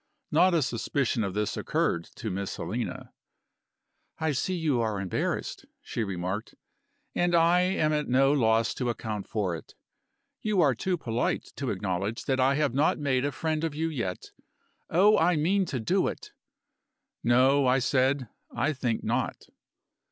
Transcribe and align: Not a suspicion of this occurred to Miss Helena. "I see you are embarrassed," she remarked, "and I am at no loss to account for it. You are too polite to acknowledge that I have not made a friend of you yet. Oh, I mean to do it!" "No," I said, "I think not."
Not 0.31 0.55
a 0.55 0.63
suspicion 0.63 1.23
of 1.23 1.35
this 1.35 1.55
occurred 1.55 2.05
to 2.15 2.31
Miss 2.31 2.55
Helena. 2.57 3.13
"I 4.17 4.31
see 4.31 4.55
you 4.55 4.81
are 4.81 4.99
embarrassed," 4.99 5.67
she 5.79 6.03
remarked, 6.03 6.55
"and 7.13 7.35
I 7.35 7.59
am 7.61 7.93
at 7.93 8.07
no 8.07 8.33
loss 8.33 8.73
to 8.73 8.89
account 8.89 9.27
for 9.27 9.55
it. 9.55 9.75
You 10.41 10.59
are 10.59 10.73
too 10.73 10.97
polite 10.97 11.51
to 11.57 11.69
acknowledge 11.69 12.25
that 12.25 12.39
I 12.39 12.55
have 12.55 12.73
not 12.73 12.97
made 12.97 13.25
a 13.25 13.31
friend 13.31 13.63
of 13.63 13.75
you 13.75 13.89
yet. 13.89 14.31
Oh, 14.89 15.19
I 15.19 15.35
mean 15.35 15.65
to 15.65 15.79
do 15.79 16.07
it!" 16.07 16.31
"No," 17.23 17.67
I 17.67 17.77
said, 17.77 18.27
"I 18.51 18.73
think 18.73 19.03
not." 19.03 19.49